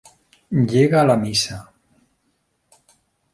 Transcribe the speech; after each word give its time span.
Llega 0.71 1.03
la 1.09 1.17
misa. 1.25 1.59